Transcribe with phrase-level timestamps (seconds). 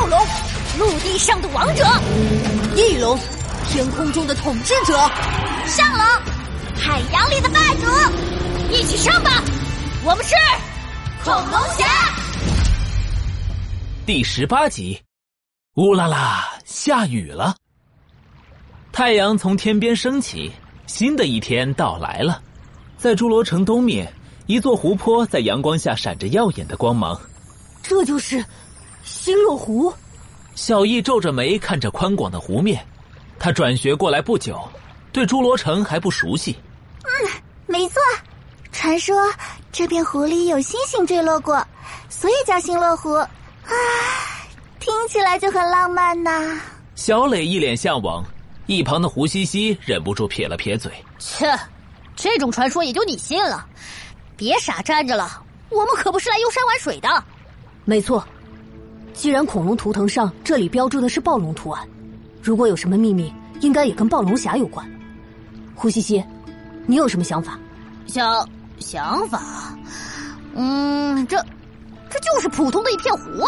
[0.00, 0.18] 暴龙，
[0.78, 1.84] 陆地上的王者；
[2.74, 3.18] 翼龙，
[3.68, 4.94] 天空中的统治者；
[5.66, 6.02] 上龙，
[6.74, 8.72] 海洋里的霸主。
[8.72, 9.42] 一起上吧！
[10.02, 10.34] 我们是
[11.22, 11.86] 恐龙侠。
[14.06, 14.98] 第十八集，
[15.74, 17.54] 乌拉拉，下雨了。
[18.92, 20.50] 太阳从天边升起，
[20.86, 22.40] 新的一天到来了。
[22.96, 24.10] 在侏罗城东面，
[24.46, 27.20] 一座湖泊在阳光下闪着耀眼的光芒。
[27.82, 28.42] 这就是
[29.10, 29.92] 星落湖。
[30.54, 32.86] 小易皱着眉看着宽广的湖面，
[33.40, 34.60] 他转学过来不久，
[35.12, 36.56] 对侏罗城还不熟悉。
[37.02, 37.10] 嗯，
[37.66, 38.00] 没错，
[38.70, 39.16] 传说
[39.72, 41.66] 这片湖里有星星坠落过，
[42.08, 43.12] 所以叫星落湖。
[43.12, 43.28] 啊，
[44.78, 46.60] 听起来就很浪漫呐。
[46.94, 48.24] 小磊一脸向往。
[48.66, 51.58] 一旁的胡西西忍不住撇了撇嘴：“切，
[52.14, 53.66] 这种传说也就你信了？
[54.36, 57.24] 别傻站着了，我们可不是来游山玩水的。”
[57.84, 58.24] 没错，
[59.20, 61.86] 既然恐龙图腾上这里标注的是暴龙图案，
[62.42, 64.90] 如果有什么秘密，应该也跟暴龙侠有关。
[65.74, 66.24] 胡西西，
[66.86, 67.58] 你有什么想法？
[68.06, 68.48] 想
[68.78, 69.76] 想法？
[70.54, 71.36] 嗯，这
[72.08, 73.44] 这就是普通的一片湖，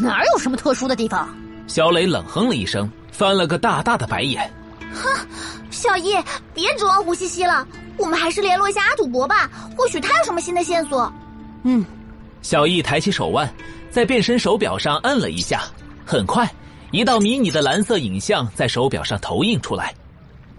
[0.00, 1.28] 哪有什么特殊的地方？
[1.66, 2.88] 小磊冷哼了一声。
[3.10, 4.48] 翻了个大大的白眼，
[4.94, 5.26] 哼！
[5.72, 6.14] 小易，
[6.54, 7.66] 别指望胡西西了，
[7.96, 11.12] 我们还是联络一下阿土伯吧，或许他有什么新的线索。
[11.64, 11.84] 嗯，
[12.42, 13.52] 小易抬起手腕，
[13.90, 15.62] 在变身手表上摁了一下，
[16.06, 16.48] 很快，
[16.92, 19.92] 一道迷你的蓝色影像在手表上投影出来，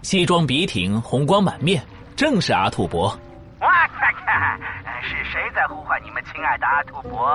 [0.02, 1.82] 西装笔挺，红光满面，
[2.14, 3.08] 正是阿土伯。
[3.60, 4.58] 哇咔咔！
[5.00, 7.26] 是谁在呼唤你们亲爱的阿土伯？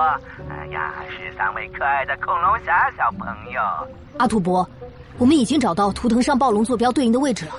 [0.48, 3.60] 哎呀，是三位可爱的恐龙侠小朋友。
[4.18, 4.68] 阿土伯。
[5.18, 7.54] 我们已经找到图腾上暴龙坐标对应的位置了。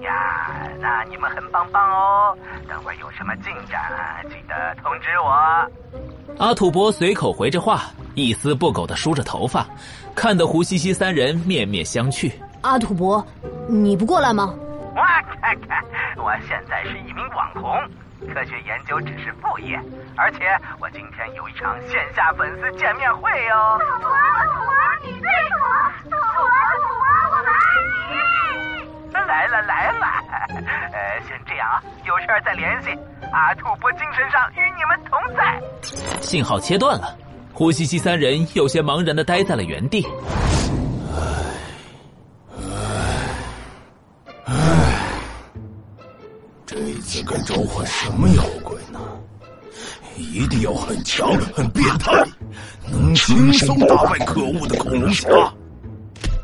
[0.00, 2.34] 呀，那你们很棒棒哦！
[2.66, 3.92] 等会有什么进展，
[4.30, 5.70] 记得通知我。
[6.38, 7.84] 阿土伯随口回着话，
[8.14, 9.66] 一丝不苟的梳着头发，
[10.14, 12.32] 看得胡西西三人面面相觑。
[12.62, 13.24] 阿土伯，
[13.68, 14.54] 你不过来吗？
[14.96, 15.82] 哇，看看，
[16.16, 17.80] 我现在是一名网红，
[18.34, 19.80] 科学研究只是副业，
[20.16, 20.38] 而且
[20.78, 23.78] 我今天有一场线下粉丝见面会哦。
[23.80, 24.72] 土伯，土伯，
[25.04, 25.56] 你最土！
[26.04, 26.18] 土伯。
[26.76, 27.62] 土伯，我们爱
[29.08, 30.06] 你来了来了，
[30.92, 32.90] 呃，先这样啊，有事儿再联系。
[33.32, 35.62] 阿土伯精神上与你们同在。
[36.20, 37.16] 信号切断了，
[37.52, 40.06] 呼吸机三人有些茫然的待在了原地。
[42.56, 42.64] 唉，
[44.44, 44.54] 唉，
[46.64, 48.98] 这次该召唤什么妖怪呢？
[50.16, 52.12] 一定要很强、很变态，
[52.90, 55.28] 能轻松打败可恶的恐龙侠。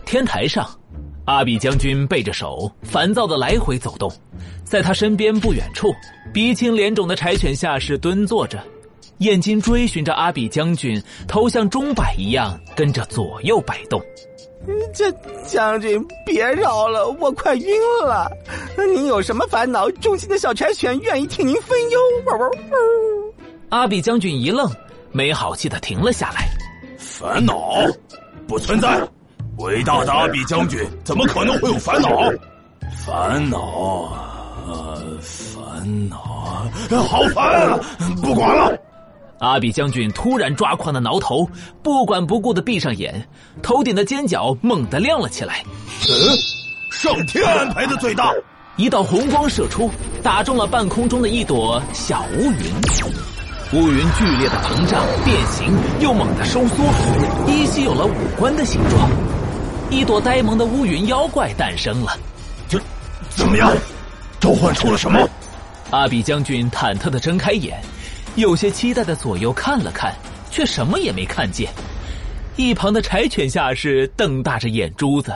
[0.04, 0.68] 天台上。
[1.28, 4.10] 阿比将军背着手，烦躁的来回走动，
[4.64, 5.88] 在他身边不远处，
[6.32, 8.58] 鼻青脸肿的柴犬下士蹲坐着，
[9.18, 14.02] 眼睛追寻着阿比将军，头像钟摆一样跟着左右摆动。
[14.94, 15.12] 这
[15.46, 18.26] 将军别绕了，我快晕了。
[18.94, 19.90] 您有什么烦恼？
[20.00, 21.98] 忠心的小柴犬愿意替您分忧。
[23.68, 24.66] 阿比将军一愣，
[25.12, 26.48] 没好气的停了下来。
[26.96, 27.74] 烦恼
[28.46, 29.06] 不存在。
[29.58, 32.30] 伟大的阿比将军怎么可能会有烦恼？
[33.04, 33.58] 烦恼
[34.02, 36.64] 啊，烦恼，
[37.02, 37.80] 好烦啊！
[38.22, 38.72] 不管了。
[39.40, 41.48] 阿比将军突然抓狂的挠头，
[41.82, 43.28] 不管不顾的闭上眼，
[43.60, 45.64] 头顶的尖角猛地亮了起来。
[46.08, 46.38] 嗯，
[46.92, 48.32] 上天安排的最大。
[48.76, 49.90] 一道红光射出，
[50.22, 52.62] 打中了半空中的一朵小乌云。
[53.72, 56.84] 乌云剧烈的膨胀、变形，又猛地收缩，
[57.48, 59.10] 依稀有了五官的形状。
[59.90, 62.14] 一朵呆萌的乌云妖怪诞生了，
[62.68, 62.78] 这
[63.30, 63.74] 怎么样？
[64.38, 65.26] 召唤出了什么？
[65.90, 67.80] 阿比将军忐忑的睁开眼，
[68.36, 70.14] 有些期待的左右看了看，
[70.50, 71.70] 却什么也没看见。
[72.56, 75.32] 一旁的柴犬下士瞪大着眼珠子，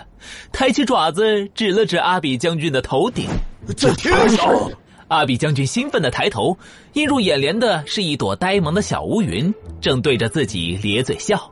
[0.52, 3.26] 抬起爪子指了指阿比将军的头顶，
[3.74, 4.70] 在天上。
[5.08, 6.56] 阿比将军兴奋的抬头，
[6.92, 11.50] 映入眼帘的是一朵呆萌的小乌云，正对着自己咧嘴笑。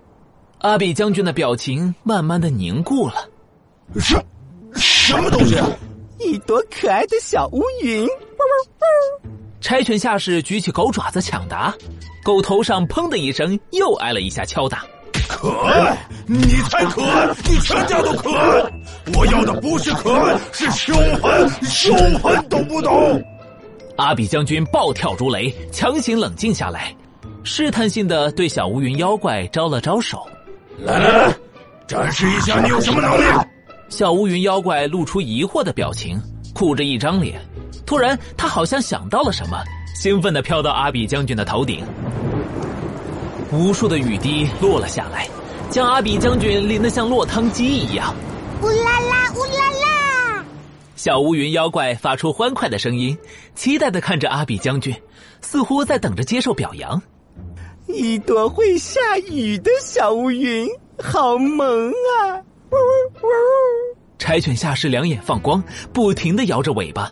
[0.60, 3.14] 阿比将军的表情慢慢的凝固了，
[3.98, 4.22] 什
[4.74, 5.56] 什么东西？
[6.18, 8.06] 一朵可爱的小乌云。
[9.62, 11.74] 柴犬下士举起狗爪子抢答，
[12.22, 14.84] 狗头上砰的一声又挨了一下敲打。
[15.30, 15.96] 可爱？
[16.26, 17.26] 你才可爱！
[17.48, 18.70] 你全家都可爱！
[19.16, 21.48] 我要的不是可爱，是凶狠！
[21.62, 23.22] 凶狠，懂不懂？
[23.96, 26.94] 阿比将军暴跳如雷，强行冷静下来，
[27.44, 30.22] 试探性的对小乌云妖怪招了招手。
[30.82, 31.36] 来来来，
[31.86, 33.22] 展示一下你有什么能力！
[33.90, 36.20] 小乌云妖怪露出疑惑的表情，
[36.54, 37.40] 苦着一张脸。
[37.84, 39.62] 突然，他好像想到了什么，
[39.94, 41.84] 兴奋的飘到阿比将军的头顶。
[43.52, 45.28] 无数的雨滴落了下来，
[45.70, 48.14] 将阿比将军淋得像落汤鸡一样。
[48.62, 50.44] 乌拉拉，乌拉拉！
[50.96, 53.16] 小乌云妖怪发出欢快的声音，
[53.54, 54.94] 期待的看着阿比将军，
[55.42, 57.02] 似乎在等着接受表扬。
[57.92, 59.00] 一朵会下
[59.30, 60.68] 雨的小乌云，
[61.02, 62.36] 好萌啊！
[62.70, 62.76] 呜
[63.22, 63.28] 呜。
[64.18, 67.10] 柴犬下士两眼放光，不停的摇着尾巴，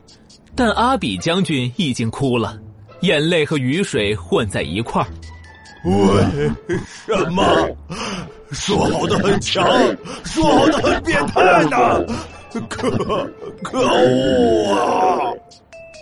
[0.55, 2.59] 但阿比将军已经哭了，
[3.01, 5.09] 眼泪和雨水混在一块儿。
[5.85, 7.45] 喂，什么？
[8.51, 9.65] 说好的很强，
[10.25, 12.05] 说好的很变态呢？
[12.69, 12.91] 可
[13.63, 15.33] 可恶啊！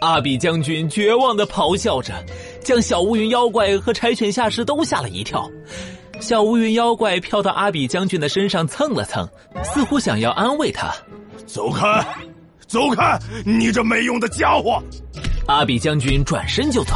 [0.00, 2.14] 阿比将军绝望的咆哮着，
[2.66, 5.48] 将小乌云妖怪和柴犬下士都吓了一跳。
[6.18, 9.24] 小乌云妖怪飘到阿比将军的身上蹭了蹭，
[9.62, 10.92] 似乎想要安慰他。
[11.46, 12.04] 走开，
[12.66, 13.16] 走开！
[13.44, 14.82] 你这没用的家伙！
[15.46, 16.94] 阿比将军转身就走。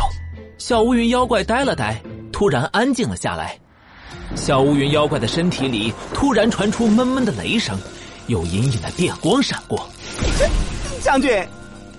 [0.58, 2.02] 小乌云妖怪呆了呆，
[2.32, 3.56] 突然安静了下来。
[4.34, 7.78] 小乌云妖怪的身体里突然传出闷闷的雷声，
[8.26, 9.88] 有隐隐的电光闪过。
[11.00, 11.31] 将军，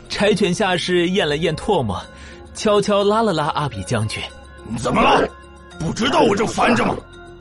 [0.09, 2.03] 柴犬下士咽了咽唾沫，
[2.53, 4.21] 悄悄拉了拉阿比将军。
[4.77, 5.27] 怎么了？
[5.79, 6.95] 不知道我正烦着吗？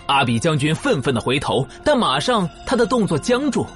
[0.06, 3.66] 阿比将军愤愤的回头，但马上他的动作僵住，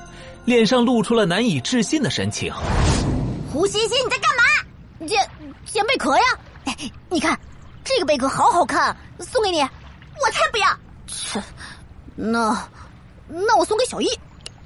[0.44, 2.52] 脸上露出了难以置信的神情。
[3.52, 5.06] 胡西西，你在干嘛？
[5.06, 5.30] 捡
[5.64, 6.24] 捡贝壳呀！
[6.64, 6.76] 哎，
[7.10, 7.38] 你看
[7.84, 9.60] 这个贝壳好好看，送给你。
[9.60, 10.66] 我才不要！
[11.06, 11.42] 切，
[12.16, 12.68] 那
[13.28, 14.08] 那我送给小易。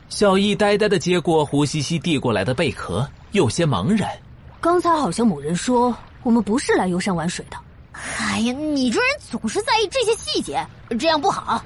[0.08, 4.08] 小易呆呆的接过胡西西递过来的贝壳，有些茫然。
[4.60, 7.56] 刚才好像某人说我们不是来游山玩水的。
[7.92, 10.64] 哎呀，你这人总是在意这些细节，
[10.98, 11.62] 这样不好。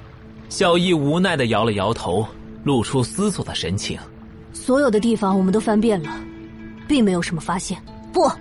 [0.49, 2.25] 小易无奈的摇了摇头，
[2.63, 3.99] 露出思索的神情。
[4.51, 6.09] 所有的地方我们都翻遍了，
[6.87, 7.81] 并没有什么发现。
[8.11, 8.31] 不，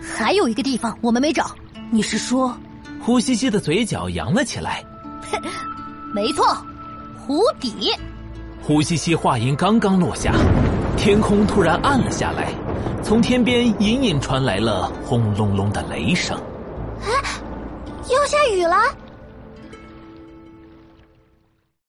[0.00, 1.54] 还有一个地方我们没找。
[1.90, 2.56] 你是说？
[3.00, 4.84] 胡西西的嘴角扬了起来。
[6.14, 6.44] 没错，
[7.16, 7.92] 湖底。
[8.62, 10.34] 胡西西话音刚刚落下，
[10.96, 12.52] 天空突然暗了下来，
[13.08, 16.36] 从天边隐隐传来了轰隆隆的雷声。
[16.36, 17.40] 啊，
[18.10, 18.76] 要下雨了！